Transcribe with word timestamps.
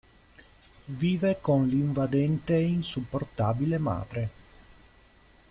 Vive 0.85 1.37
con 1.41 1.67
l'invadente 1.67 2.55
e 2.55 2.63
insopportabile 2.65 3.77
madre. 3.77 4.29